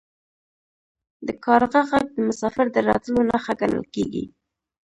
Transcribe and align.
د 1.27 1.29
کارغه 1.45 1.81
غږ 1.91 2.05
د 2.13 2.17
مسافر 2.27 2.65
د 2.71 2.77
راتلو 2.89 3.19
نښه 3.29 3.53
ګڼل 3.59 3.83
کیږي. 3.95 4.25